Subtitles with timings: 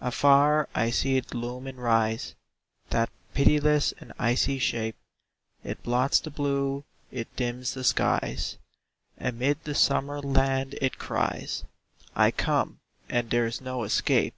[0.00, 2.34] Afar I see it loom and rise,
[2.88, 4.96] That pitiless and icy shape.
[5.62, 8.58] It blots the blue, it dims the skies;
[9.16, 11.62] Amid the summer land it cries,
[12.16, 14.34] "I come, and there is no escape!"